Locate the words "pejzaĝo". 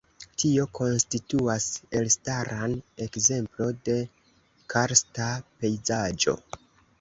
5.61-6.37